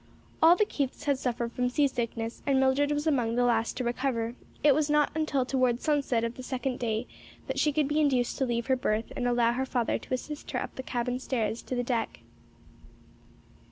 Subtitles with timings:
[0.41, 3.83] All the Keiths had suffered from sea sickness and Mildred was among the last to
[3.83, 7.05] recover; it was not until towards sunset of the second day
[7.45, 10.49] that she could be induced to leave her berth and allow her father to assist
[10.49, 12.21] her up the cabin stairs to the deck.